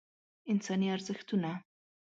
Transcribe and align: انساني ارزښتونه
انساني 0.51 0.87
ارزښتونه 0.95 1.51